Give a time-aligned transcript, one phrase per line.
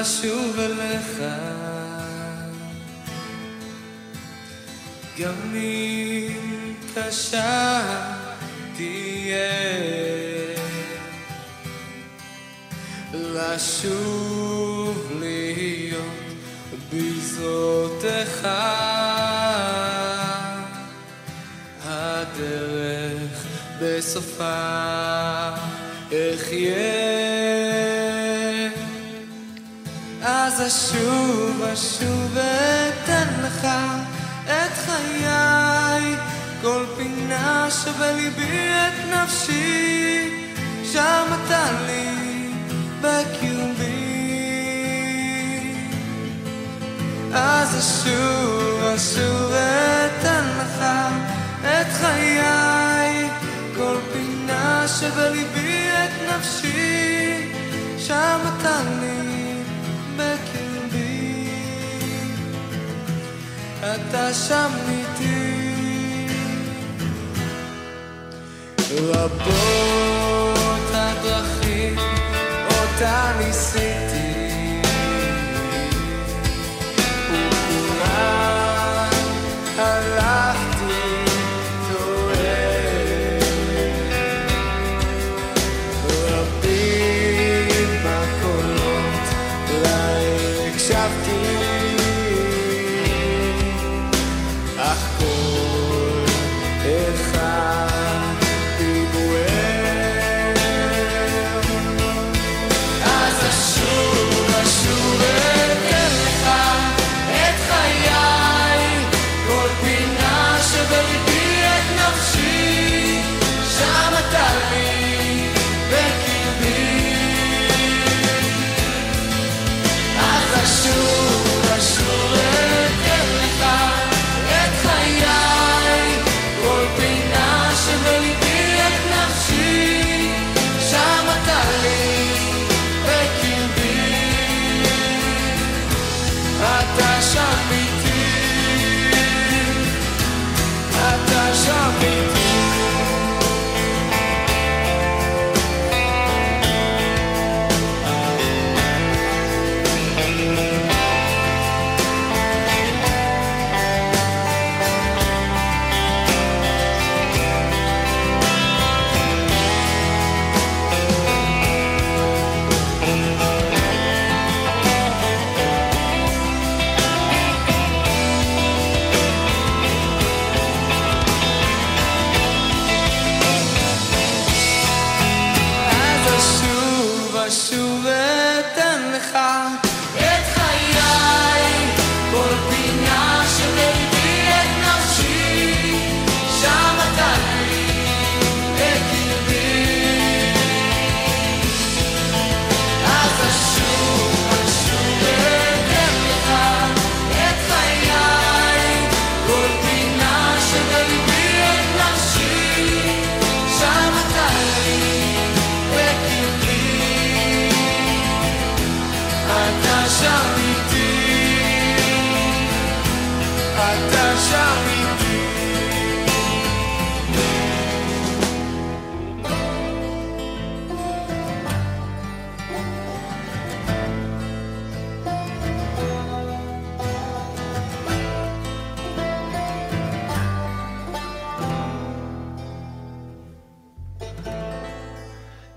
[0.00, 1.22] לשוב אליך.
[5.18, 7.80] גם אם קשה
[8.76, 9.88] תהיה.
[13.14, 16.04] לשוב להיות
[16.92, 18.48] בזרותיך
[21.84, 23.46] הדרך
[23.80, 24.88] בסופה
[26.08, 27.17] אחיה
[30.66, 33.66] אשוב אשוב ואתן לך
[34.44, 36.16] את חיי.
[36.62, 40.30] כל פינה שבליבי את נפשי
[40.92, 42.50] שם אתה לי
[43.00, 44.08] בקרבי
[47.34, 50.84] אז אשוב אשוב ואתן לך
[51.64, 53.28] את חיי.
[53.76, 57.52] כל פינה שבליבי את נפשי
[57.98, 59.27] שם אתה לי
[63.98, 65.58] אתה שם איתי.
[69.00, 71.96] רבות הדרכים
[72.70, 74.07] אותה ניסיתי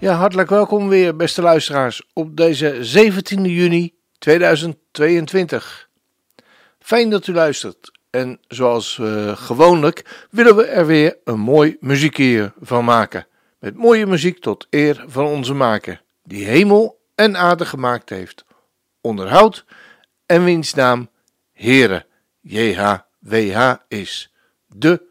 [0.01, 5.89] Ja, hartelijk welkom weer, beste luisteraars, op deze 17 juni 2022.
[6.79, 7.99] Fijn dat u luistert.
[8.09, 13.27] En zoals uh, gewoonlijk willen we er weer een mooi muziekje van maken.
[13.59, 18.45] Met mooie muziek tot eer van onze maker, die hemel en aarde gemaakt heeft.
[19.01, 19.65] Onderhoud
[20.25, 21.09] en wiens naam
[21.53, 22.05] Heere,
[22.39, 24.33] JHWH is,
[24.67, 25.01] de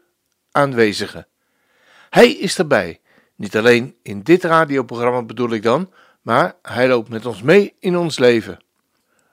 [0.51, 1.27] aanwezige.
[2.09, 3.00] Hij is erbij.
[3.41, 5.91] Niet alleen in dit radioprogramma bedoel ik dan,
[6.21, 8.59] maar hij loopt met ons mee in ons leven.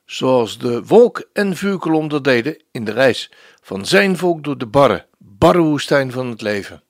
[0.05, 3.33] Zoals de wolk- en vuurkolom dat deden in de reis
[3.63, 6.83] van zijn volk door de barre, barre woestijn van het leven.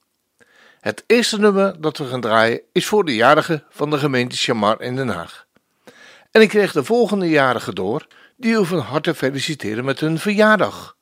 [0.80, 4.80] Het eerste nummer dat we gaan draaien is voor de jarigen van de gemeente Chamar
[4.80, 5.46] in Den Haag.
[6.30, 8.06] En ik kreeg de volgende jarigen door,
[8.36, 10.96] die u van harte feliciteren met hun verjaardag.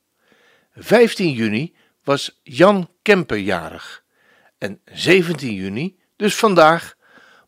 [0.74, 1.74] 15 juni
[2.04, 4.04] was Jan Kemper jarig.
[4.58, 6.94] En 17 juni, dus vandaag,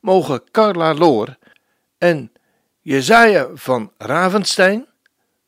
[0.01, 1.37] mogen Carla Loor
[1.99, 2.33] en
[2.81, 4.87] Jezaja van Ravenstein,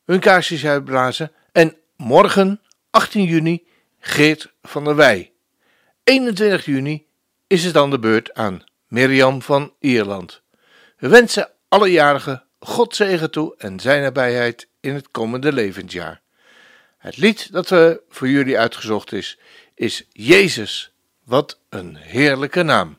[0.05, 1.31] hun kaarsjes uitblazen.
[1.51, 3.63] En morgen, 18 juni,
[3.99, 5.31] Geert van der Wij.
[6.03, 7.05] 21 juni
[7.47, 10.41] is het dan de beurt aan Mirjam van Ierland.
[10.97, 16.21] We wensen alle jarigen God zegen toe en zijn nabijheid in het komende levensjaar.
[16.97, 19.39] Het lied dat we voor jullie uitgezocht is,
[19.75, 20.93] is Jezus.
[21.23, 22.97] Wat een heerlijke naam.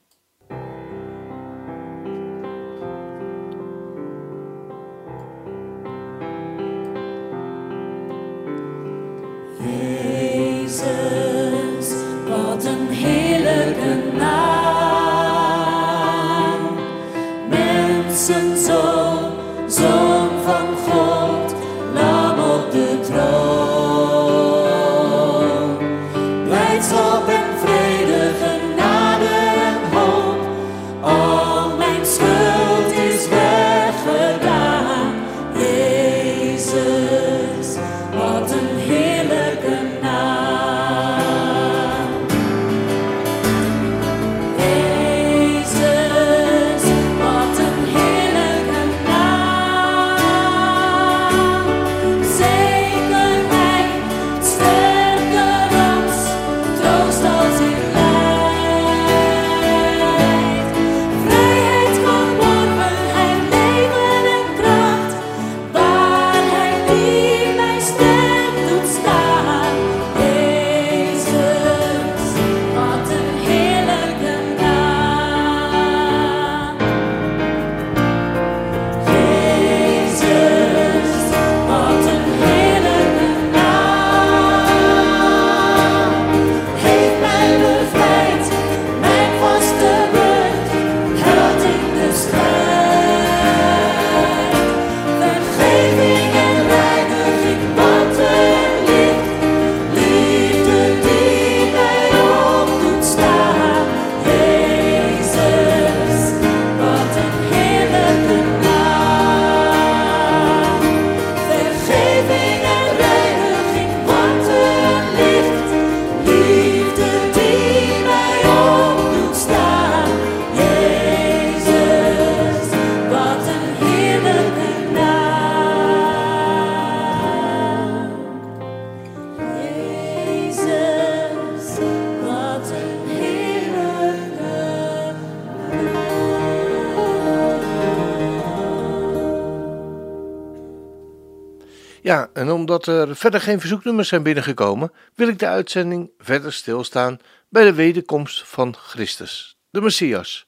[142.63, 147.19] Omdat er verder geen verzoeknummers zijn binnengekomen, wil ik de uitzending verder stilstaan
[147.49, 150.47] bij de wederkomst van Christus, de Messias,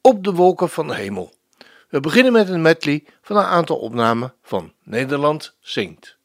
[0.00, 1.32] op de wolken van de hemel.
[1.88, 6.16] We beginnen met een medley van een aantal opnamen van Nederland zingt.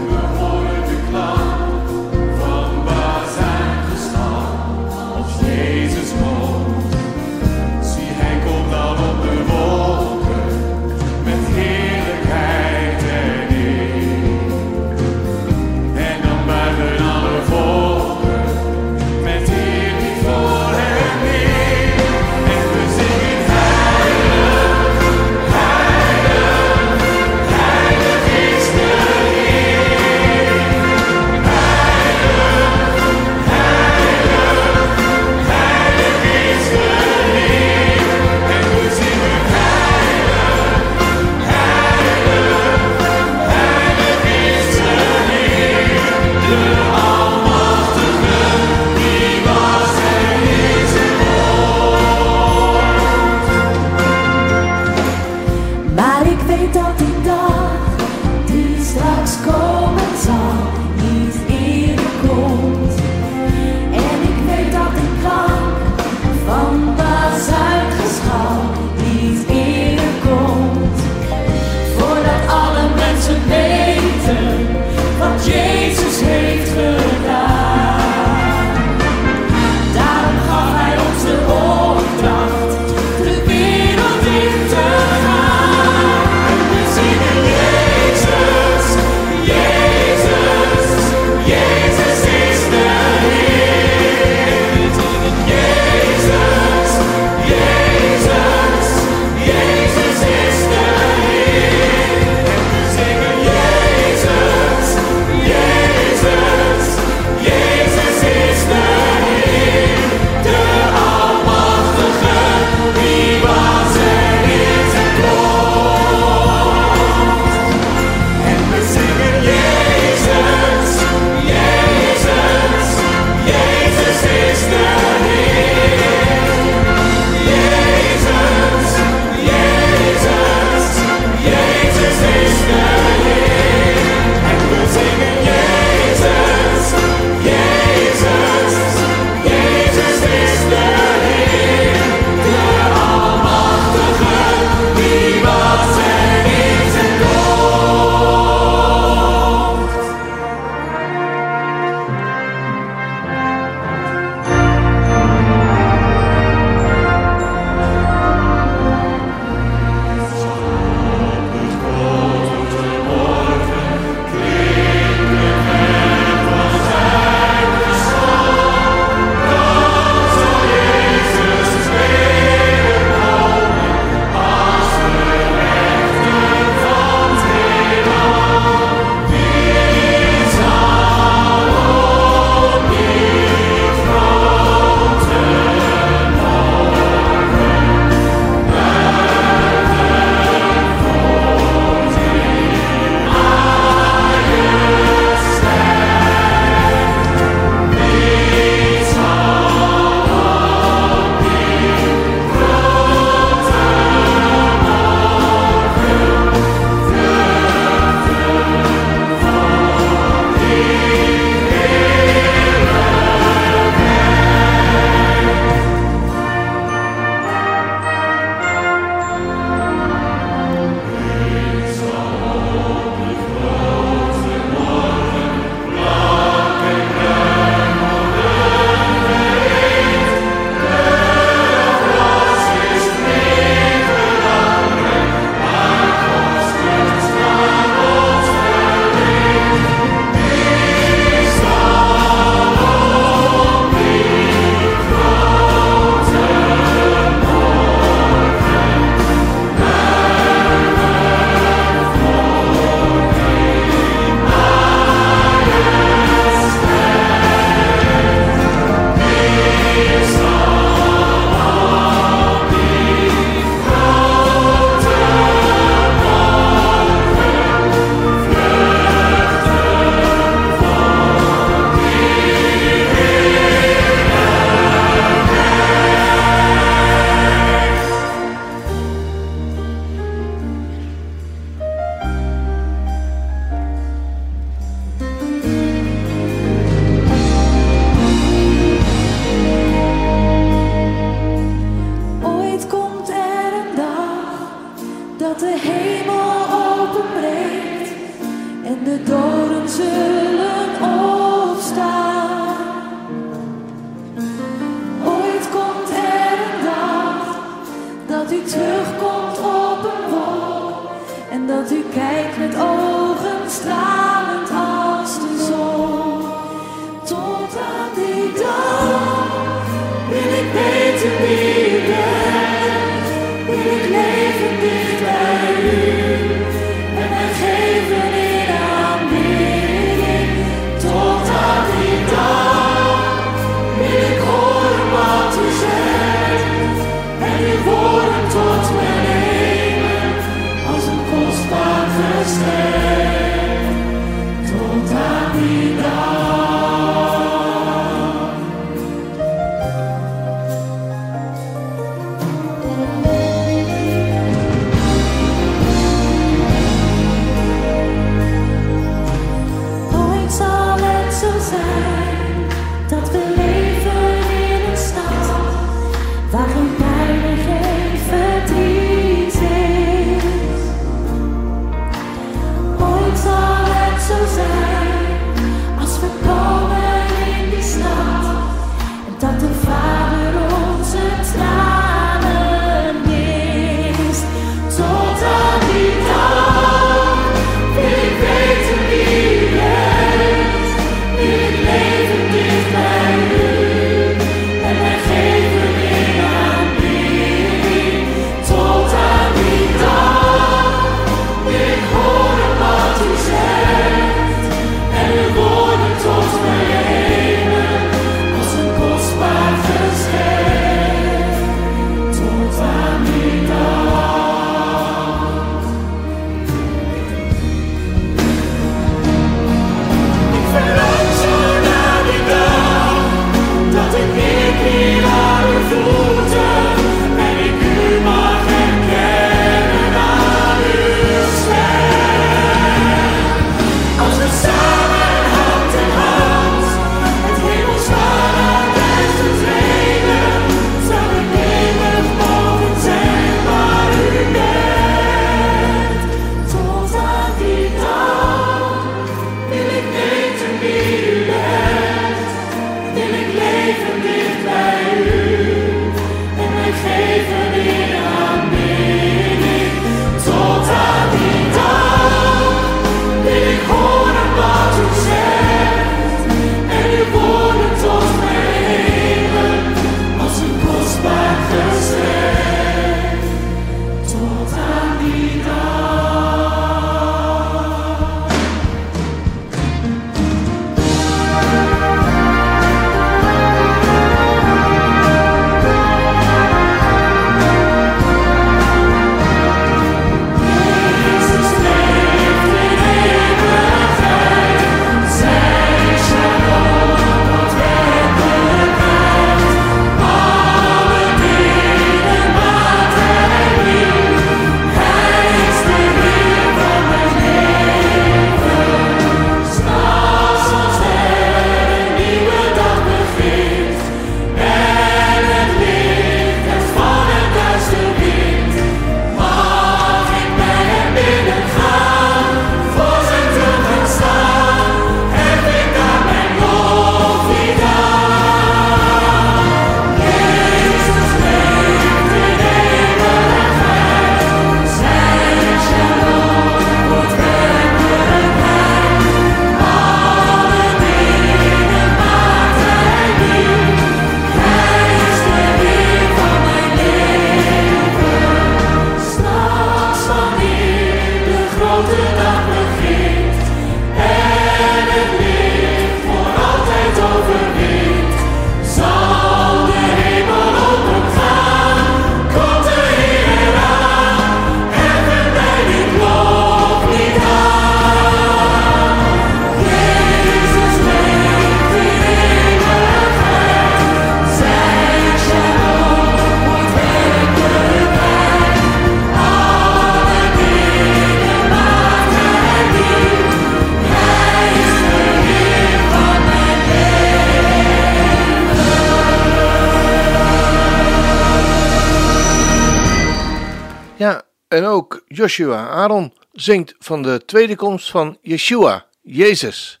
[595.40, 600.00] Joshua Aaron zingt van de tweede komst van Yeshua, Jezus,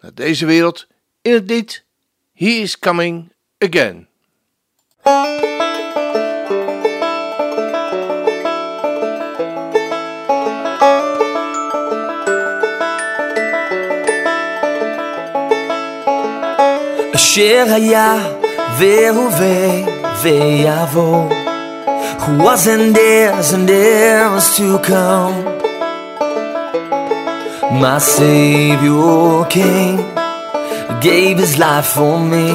[0.00, 0.86] naar deze wereld
[1.22, 1.84] in het lied
[2.32, 4.08] He is Coming Again.
[17.14, 18.16] אשר היה
[18.78, 19.84] והווה
[20.22, 21.30] ויבוא
[22.21, 25.35] who wasn't is and is to come
[27.81, 29.97] my savior king
[31.01, 32.49] gave his life for me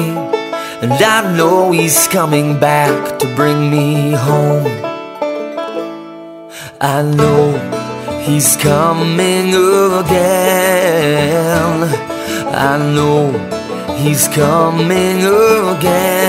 [0.81, 4.67] and I know he's coming back to bring me home
[6.79, 7.57] I know
[8.25, 9.53] he's coming
[10.01, 11.83] again
[12.69, 13.57] I know
[13.97, 16.21] He's coming again.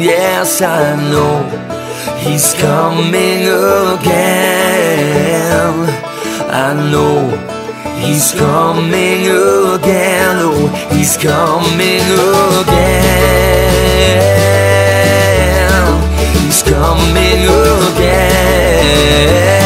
[0.00, 1.57] Yes, I know.
[2.28, 3.48] He's coming
[3.96, 4.18] again.
[6.50, 7.30] I know.
[7.98, 10.36] He's coming again.
[10.38, 12.04] Oh, he's coming
[12.60, 13.08] again.
[16.44, 17.48] He's coming
[17.96, 19.57] again.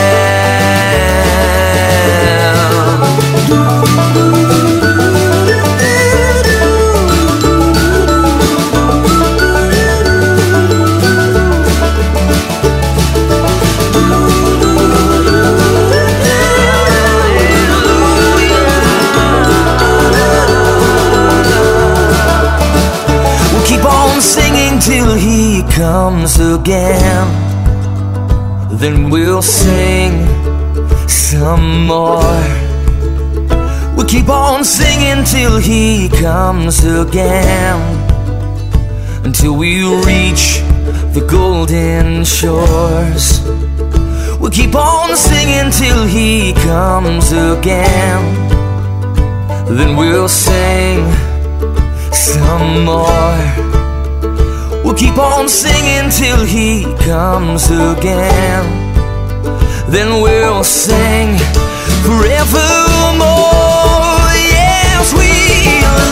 [25.83, 27.27] Comes again.
[28.71, 30.13] Then we'll sing
[31.09, 32.41] some more.
[33.97, 37.81] We'll keep on singing till he comes again.
[39.25, 40.61] Until we reach
[41.17, 43.25] the golden shores.
[44.39, 48.23] We'll keep on singing till he comes again.
[49.77, 50.99] Then we'll sing
[52.13, 53.72] some more.
[54.93, 58.63] We'll keep on singing till he comes again.
[59.89, 61.39] Then we'll sing
[62.05, 63.25] forevermore.
[64.53, 65.33] Yes, we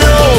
[0.01, 0.33] know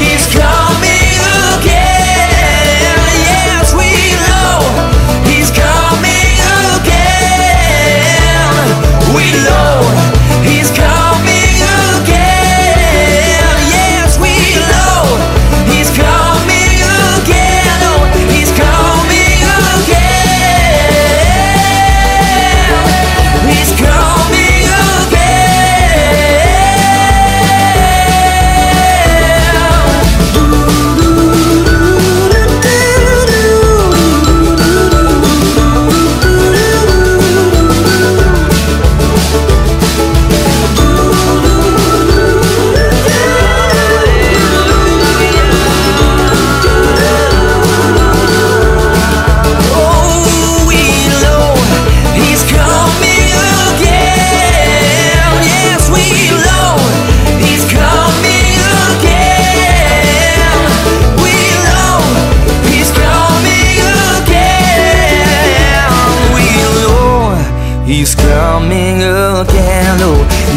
[0.00, 1.20] he's coming
[1.60, 2.96] again.
[3.28, 3.92] Yes, we
[4.32, 4.64] know
[5.28, 6.40] he's coming
[6.72, 7.44] again.
[9.14, 9.84] We know
[10.42, 10.93] he's coming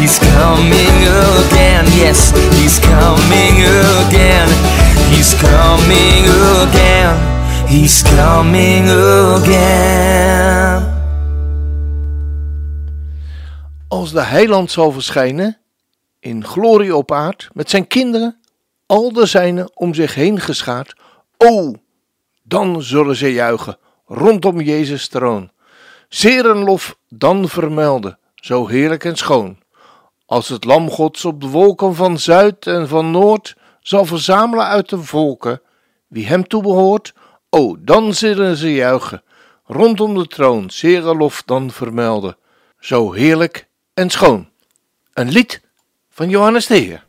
[0.08, 1.06] he's coming
[1.44, 1.84] again.
[1.92, 3.56] Yes, he's coming
[4.06, 4.48] again.
[5.12, 6.24] He's coming
[6.62, 7.16] again.
[7.66, 8.88] He's coming
[9.34, 10.96] again.
[13.88, 15.58] Als de heiland zal verschijnen,
[16.20, 18.40] in glorie op aard, met zijn kinderen,
[18.86, 20.94] al de zijnen om zich heen geschaard,
[21.36, 21.74] o,
[22.42, 25.50] dan zullen ze juichen rondom Jezus troon.
[26.08, 29.58] Zeer een lof dan vermelden, zo heerlijk en schoon.
[30.28, 34.88] Als het lam gods op de wolken van zuid en van noord zal verzamelen uit
[34.88, 35.60] de volken,
[36.08, 37.14] wie hem toebehoort,
[37.50, 39.22] o, dan zullen ze juichen
[39.64, 42.36] rondom de troon, zeer lof dan vermelden,
[42.78, 44.48] zo heerlijk en schoon.
[45.12, 45.60] Een lied
[46.10, 47.07] van Johannes de.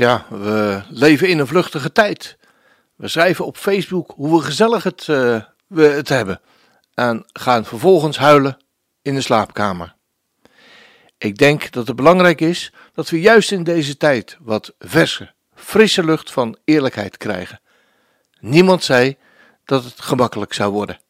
[0.00, 2.36] Ja, we leven in een vluchtige tijd.
[2.96, 6.40] We schrijven op Facebook hoe gezellig het, uh, we het hebben
[6.94, 8.56] en gaan vervolgens huilen
[9.02, 9.94] in de slaapkamer.
[11.18, 16.04] Ik denk dat het belangrijk is dat we juist in deze tijd wat verse, frisse
[16.04, 17.60] lucht van eerlijkheid krijgen.
[18.38, 19.16] Niemand zei
[19.64, 21.00] dat het gemakkelijk zou worden.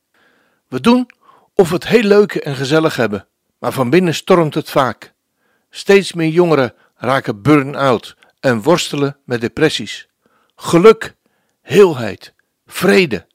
[0.69, 1.11] We doen
[1.55, 3.27] of we het heel leuk en gezellig hebben,
[3.59, 5.13] maar van binnen stormt het vaak.
[5.71, 10.09] Steeds meer jongeren raken burn-out en worstelen met depressies.
[10.55, 11.15] Geluk,
[11.61, 12.35] heelheid,
[12.67, 13.27] vrede.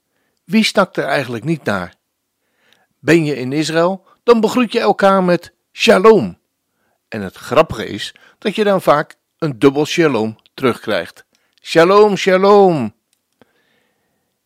[0.43, 1.95] Wie snakt er eigenlijk niet naar?
[2.99, 6.37] Ben je in Israël, dan begroet je elkaar met shalom.
[7.07, 11.25] En het grappige is dat je dan vaak een dubbel shalom terugkrijgt.
[11.61, 12.95] Shalom, shalom.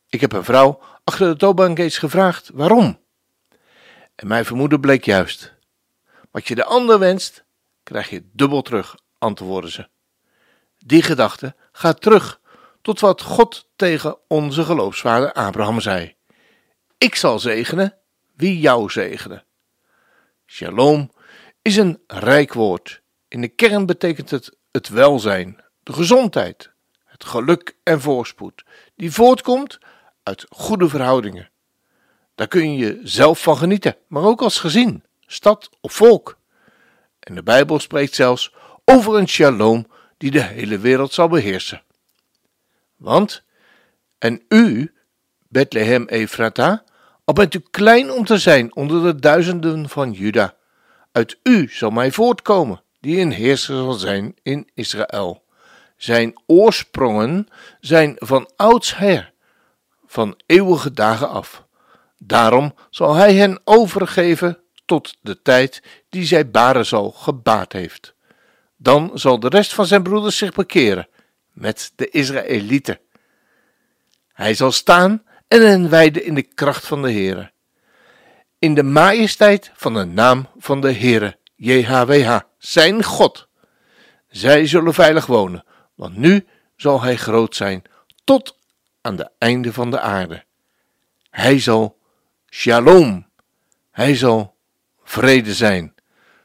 [0.09, 2.99] Ik heb een vrouw achter de toonbank eens gevraagd waarom.
[4.15, 5.53] En mijn vermoeden bleek juist.
[6.31, 7.43] Wat je de ander wenst,
[7.83, 9.87] krijg je dubbel terug, antwoordde ze.
[10.85, 12.39] Die gedachte gaat terug
[12.81, 16.15] tot wat God tegen onze geloofsvader Abraham zei.
[16.97, 17.97] Ik zal zegenen
[18.35, 19.43] wie jou zegenen.
[20.45, 21.11] Shalom
[21.61, 23.01] is een rijk woord.
[23.27, 26.71] In de kern betekent het het welzijn, de gezondheid,
[27.05, 28.63] het geluk en voorspoed,
[28.95, 29.77] die voortkomt
[30.23, 31.49] uit goede verhoudingen.
[32.35, 36.37] Daar kun je zelf van genieten, maar ook als gezin, stad of volk.
[37.19, 38.53] En de Bijbel spreekt zelfs
[38.85, 39.87] over een shalom
[40.19, 41.81] die de hele wereld zal beheersen.
[42.95, 43.43] Want,
[44.17, 44.93] en u,
[45.47, 46.83] Bethlehem Efrata,
[47.23, 50.55] al bent u klein om te zijn onder de duizenden van Juda,
[51.11, 55.43] uit u zal mij voortkomen, die een heerser zal zijn in Israël.
[55.97, 57.47] Zijn oorsprongen
[57.79, 59.33] zijn van oudsher,
[60.05, 61.63] van eeuwige dagen af.
[62.17, 68.13] Daarom zal hij hen overgeven tot de tijd die zij baren zal gebaard heeft.
[68.81, 71.07] Dan zal de rest van zijn broeders zich bekeren
[71.51, 72.99] met de Israëlieten.
[74.33, 77.51] Hij zal staan en hen wijden in de kracht van de Heere.
[78.59, 83.47] In de majesteit van de naam van de Heere, JHWH, zijn God.
[84.27, 85.63] Zij zullen veilig wonen,
[85.95, 87.83] want nu zal hij groot zijn
[88.23, 88.57] tot
[89.01, 90.43] aan de einde van de aarde.
[91.29, 91.97] Hij zal
[92.49, 93.27] shalom,
[93.91, 94.55] hij zal
[95.03, 95.95] vrede zijn.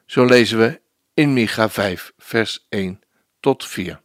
[0.06, 0.80] Zo lezen we
[1.14, 3.02] in Micha 5, vers 1
[3.40, 4.00] tot 4.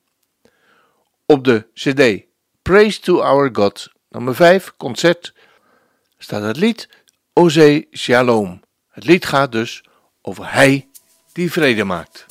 [1.26, 2.28] Op de CD
[2.62, 5.34] Praise to Our God, nummer 5, concert,
[6.18, 6.90] staat het lied
[7.34, 8.62] Oze Shalom.
[8.90, 9.84] Het lied gaat dus
[10.22, 10.88] over Hij
[11.34, 12.29] die vrede maakt.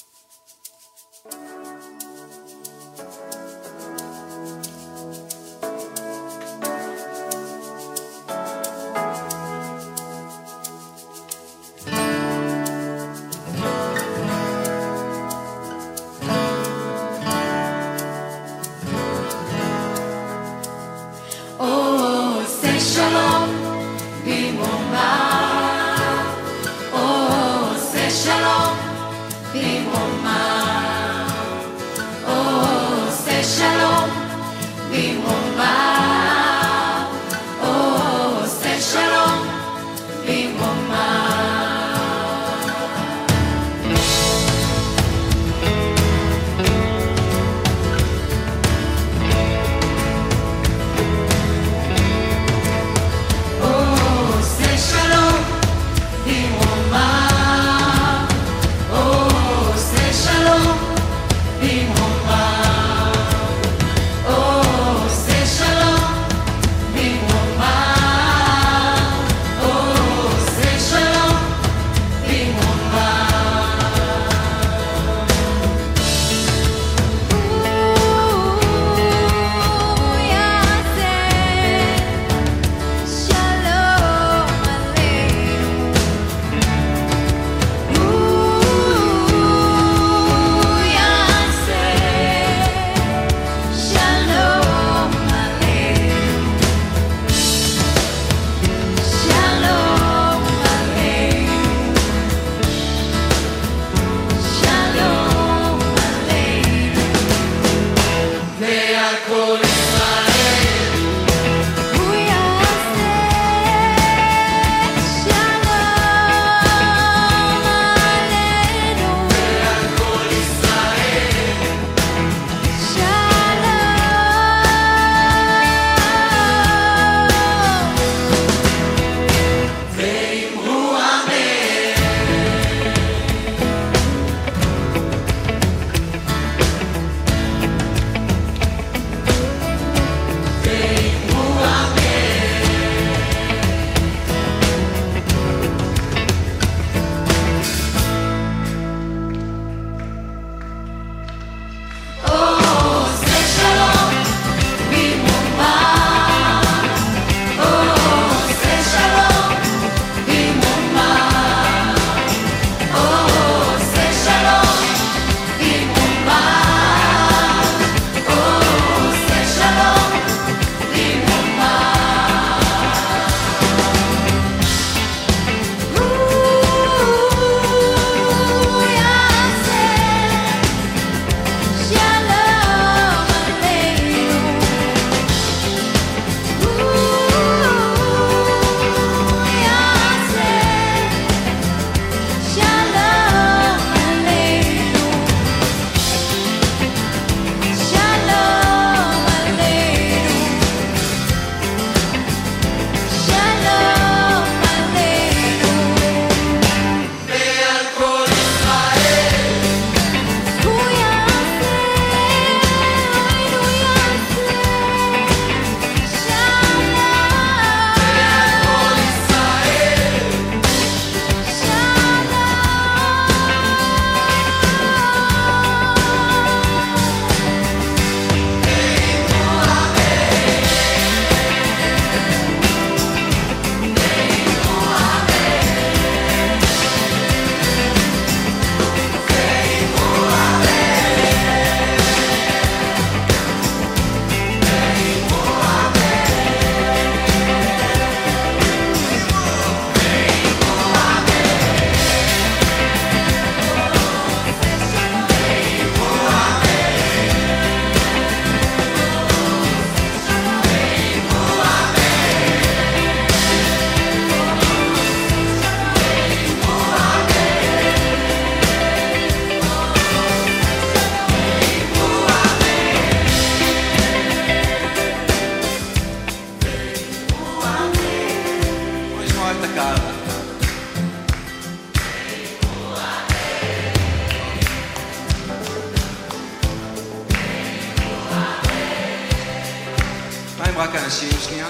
[290.78, 291.66] לכם רק אנשים שנייה?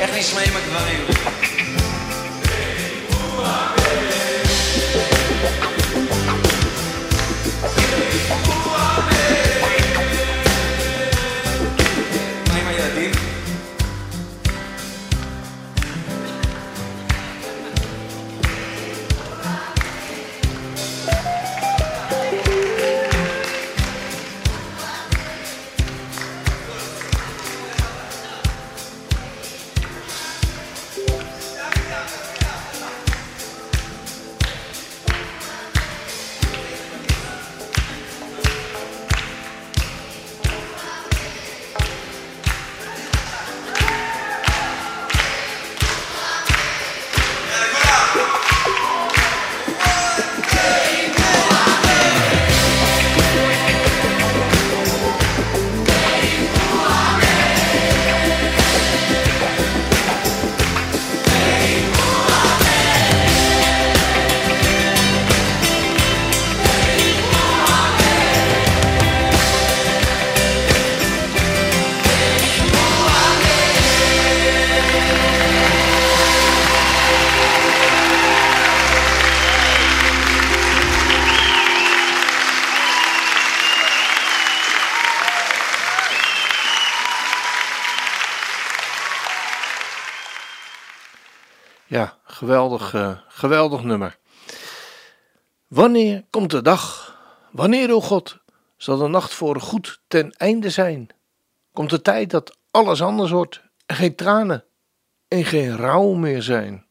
[0.00, 1.79] איך נשמעים הגברים?
[92.40, 94.18] Geweldig, eh, geweldig nummer.
[95.66, 97.14] Wanneer komt de dag?
[97.50, 98.38] Wanneer, o God,
[98.76, 101.08] zal de nacht voor goed ten einde zijn?
[101.72, 104.64] Komt de tijd dat alles anders wordt en geen tranen
[105.28, 106.86] en geen rouw meer zijn?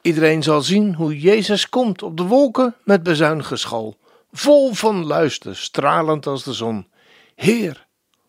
[0.00, 3.96] Iedereen zal zien hoe Jezus komt op de wolken met bezuingeschal,
[4.32, 6.88] vol van luister, stralend als de zon.
[7.34, 7.86] Heer,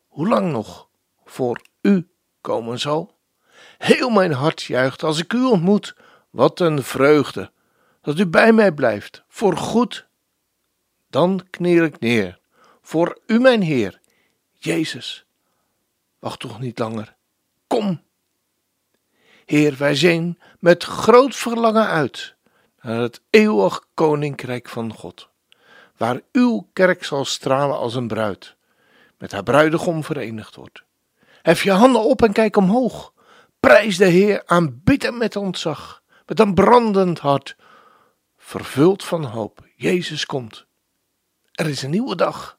[0.08, 0.88] hoe lang nog
[1.26, 2.10] voor u
[2.42, 3.17] komen zal?
[3.78, 5.96] Heel mijn hart juicht als ik u ontmoet.
[6.30, 7.52] Wat een vreugde
[8.08, 10.08] dat u bij mij blijft, voor goed.
[11.10, 12.40] Dan kniel ik neer,
[12.82, 14.00] voor u mijn Heer,
[14.54, 15.26] Jezus.
[16.20, 17.16] Wacht toch niet langer,
[17.68, 18.02] kom.
[19.46, 22.36] Heer, wij zien met groot verlangen uit
[22.82, 25.30] naar het eeuwig koninkrijk van God,
[25.98, 28.56] waar uw kerk zal stralen als een bruid,
[29.18, 30.84] met haar bruidegom verenigd wordt.
[31.42, 33.14] Hef je handen op en kijk omhoog.
[33.60, 37.56] Prijs de Heer, aanbid hem met ontzag, met een brandend hart,
[38.38, 39.66] vervuld van hoop.
[39.76, 40.66] Jezus komt.
[41.52, 42.58] Er is een nieuwe dag.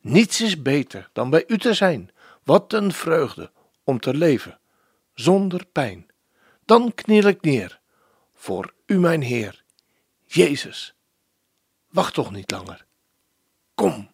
[0.00, 2.10] Niets is beter dan bij u te zijn.
[2.44, 3.50] Wat een vreugde
[3.84, 4.58] om te leven,
[5.14, 6.10] zonder pijn.
[6.64, 7.80] Dan kniel ik neer
[8.34, 9.64] voor u, mijn Heer,
[10.26, 10.94] Jezus.
[11.88, 12.86] Wacht toch niet langer.
[13.74, 14.09] Kom.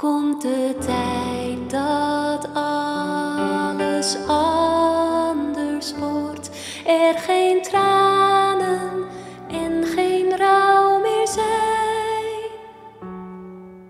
[0.00, 6.50] Komt de tijd dat alles anders wordt,
[6.86, 9.04] er geen tranen
[9.48, 12.50] en geen rouw meer zijn?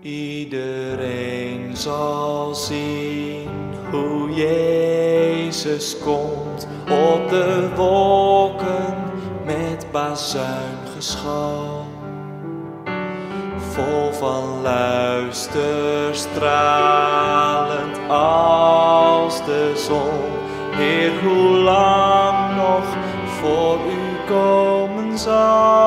[0.01, 3.49] Iedereen zal zien
[3.91, 8.95] hoe Jezus komt op de wolken
[9.45, 11.80] met bazuingeschal.
[13.81, 20.21] Vol van luister, stralend als de zon.
[20.71, 22.83] Heer, hoe lang nog
[23.41, 25.80] voor u komen zal?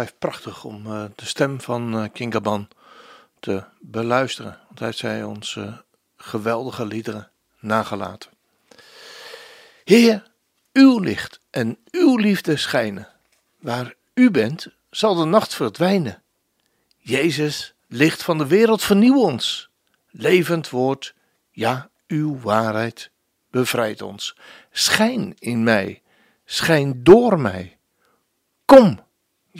[0.00, 2.68] blijft prachtig om eh, de stem van eh, Kingaban
[3.40, 4.58] te beluisteren.
[4.66, 5.78] Want hij heeft ons eh,
[6.16, 8.30] geweldige liederen nagelaten.
[9.84, 10.30] Heer,
[10.72, 13.08] uw licht en uw liefde schijnen.
[13.58, 16.22] Waar u bent, zal de nacht verdwijnen.
[16.98, 19.70] Jezus, licht van de wereld, vernieuw ons.
[20.10, 21.14] Levend woord,
[21.50, 23.10] ja, uw waarheid
[23.50, 24.36] bevrijdt ons.
[24.70, 26.02] Schijn in mij,
[26.44, 27.78] schijn door mij.
[28.64, 29.08] Kom!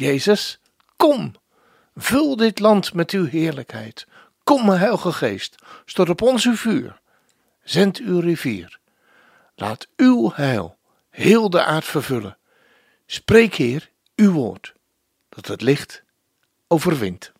[0.00, 0.60] Jezus,
[0.96, 1.34] kom,
[1.94, 4.06] vul dit land met uw heerlijkheid.
[4.44, 7.00] Kom, Heilige Geest, stort op ons uw vuur.
[7.62, 8.78] Zend uw rivier.
[9.54, 10.76] Laat uw heil
[11.10, 12.38] heel de aard vervullen.
[13.06, 14.74] Spreek, Heer, uw woord,
[15.28, 16.02] dat het licht
[16.68, 17.32] overwint.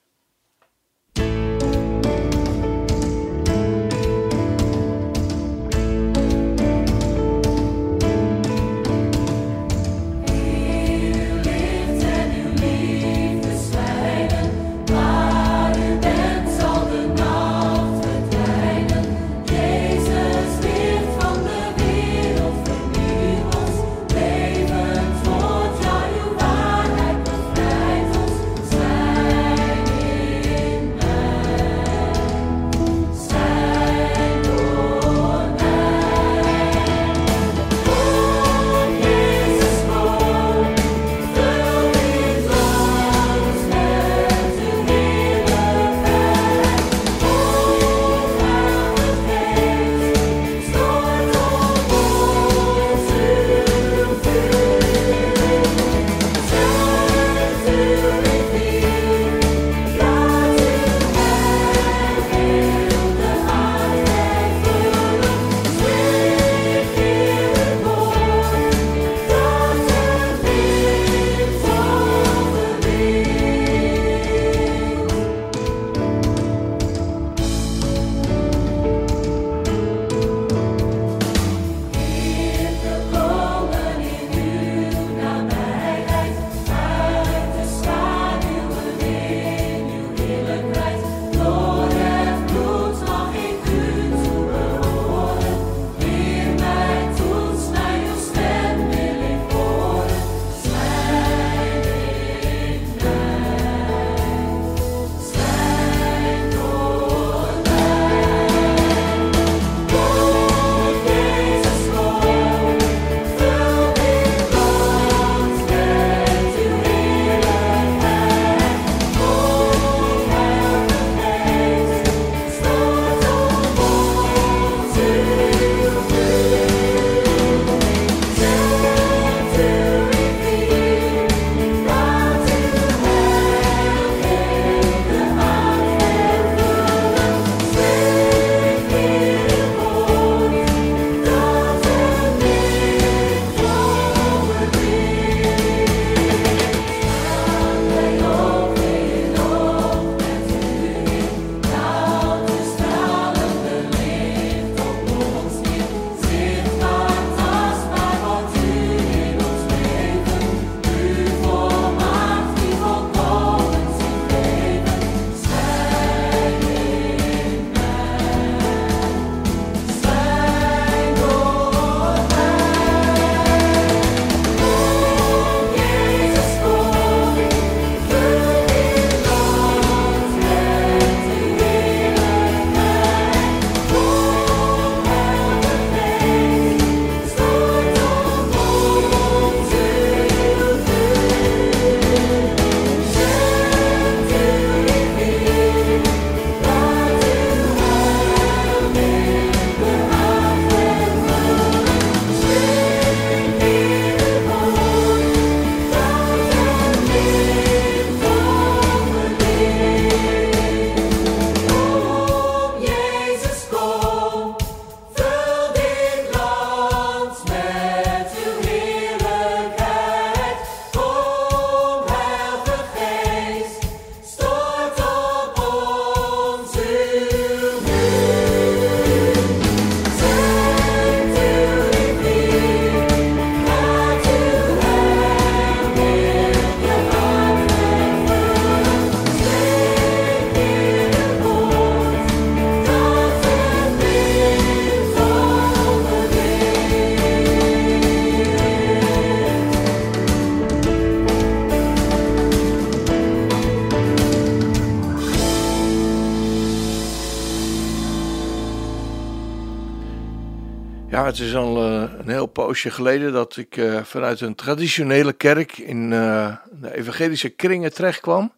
[261.31, 265.78] Het is al uh, een heel poosje geleden dat ik uh, vanuit een traditionele kerk
[265.78, 268.53] in uh, de evangelische kringen terecht kwam.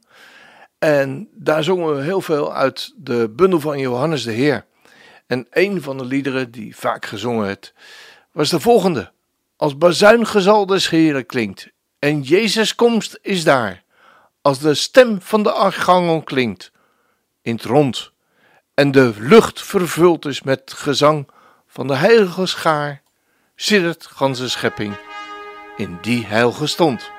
[0.79, 4.65] En daar zongen we heel veel uit de bundel van Johannes de Heer.
[5.27, 7.75] En een van de liederen die vaak gezongen werd,
[8.33, 9.13] was de volgende.
[9.57, 13.83] Als bazuingezal des Heren klinkt en Jezus komst is daar.
[14.43, 16.73] Als de stem van de archangel klinkt
[17.43, 18.13] in het rond
[18.75, 21.27] en de lucht vervuld is met gezang
[21.73, 23.03] van de heilige schaar,
[23.57, 24.95] siddert ganse schepping
[25.77, 27.11] in die heilige stond.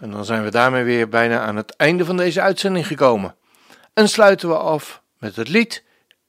[0.00, 3.34] En dan zijn we daarmee weer bijna aan het einde van deze uitzending gekomen.
[3.92, 5.84] En sluiten we af met het lied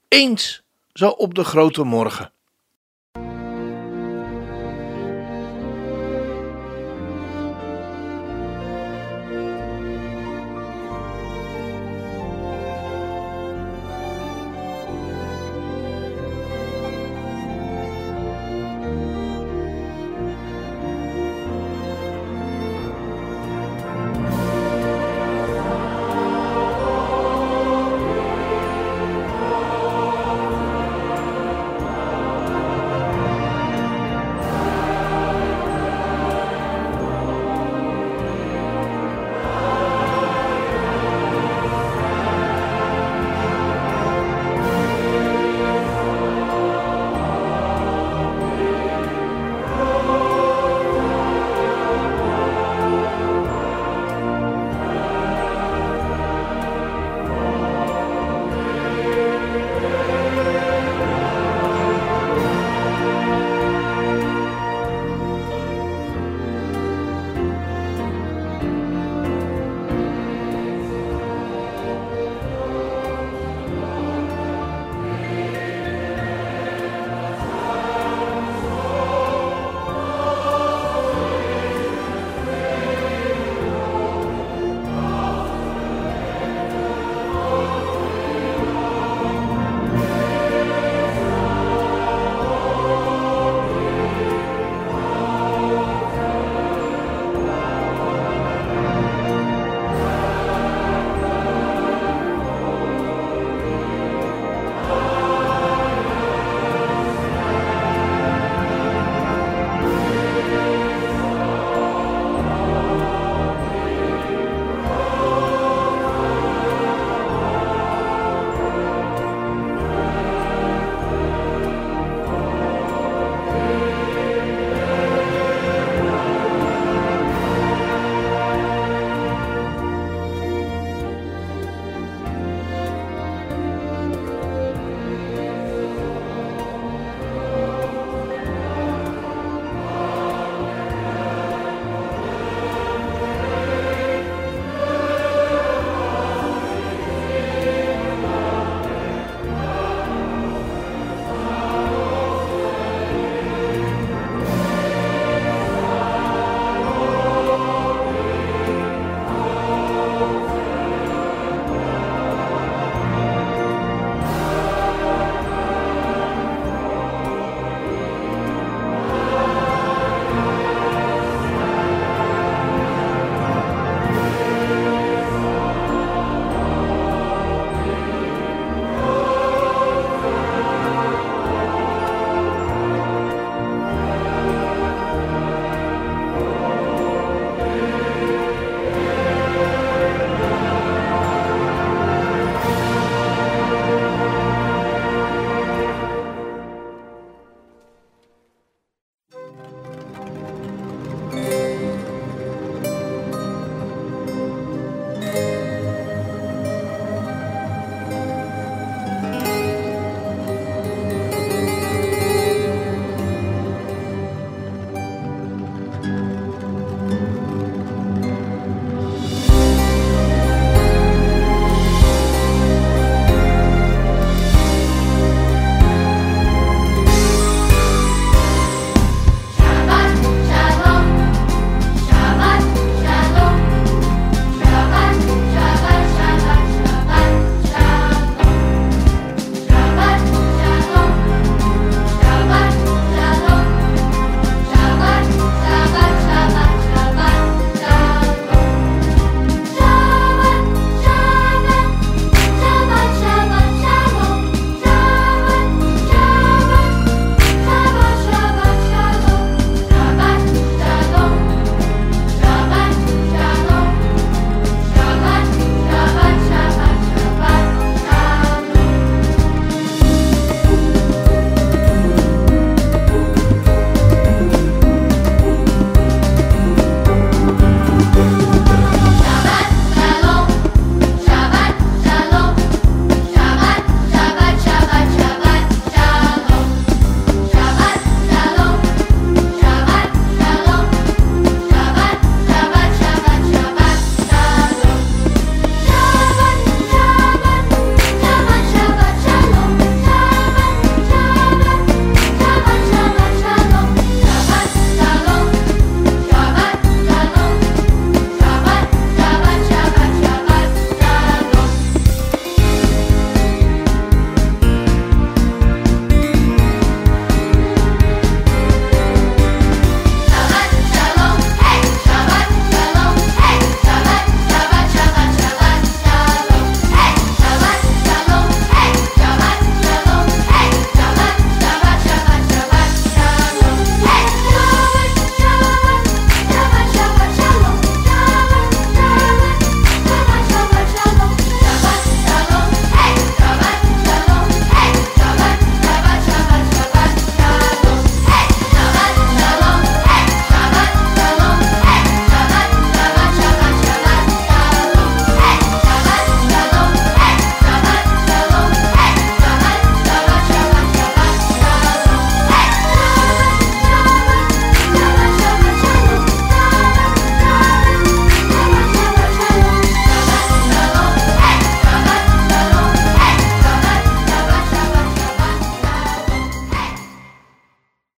[0.08, 0.62] Eens
[0.92, 2.32] zo op de grote morgen.